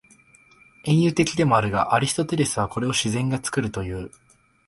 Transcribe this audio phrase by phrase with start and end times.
[0.83, 4.09] 隠喩的でもあるが、アリストテレスはこれを「自然が作る」という。